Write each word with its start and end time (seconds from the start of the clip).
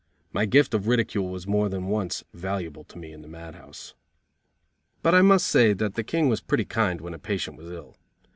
My 0.33 0.47
gift 0.47 0.73
of 0.73 0.87
ridicule 0.87 1.29
was 1.29 1.45
more 1.45 1.69
than 1.69 1.85
once 1.85 2.23
valuable 2.33 2.83
to 2.85 2.97
me 2.97 3.13
in 3.13 3.21
the 3.21 3.27
mad 3.27 3.53
house. 3.53 3.93
But 5.03 5.13
I 5.13 5.21
must 5.21 5.45
say 5.45 5.73
that 5.73 5.93
the 5.93 6.03
King 6.03 6.27
was 6.27 6.41
pretty 6.41 6.65
kind 6.65 6.99
when 7.01 7.13
a 7.13 7.19
patient 7.19 7.55
was 7.55 7.69
ill. 7.69 7.95